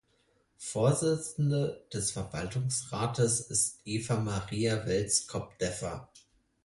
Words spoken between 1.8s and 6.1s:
des Verwaltungsrates ist Eva Maria Welskop-Deffaa.